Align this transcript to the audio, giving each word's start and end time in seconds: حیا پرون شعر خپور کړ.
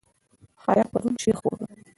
حیا 0.63 0.83
پرون 0.91 1.13
شعر 1.21 1.35
خپور 1.39 1.53
کړ. 1.59 1.65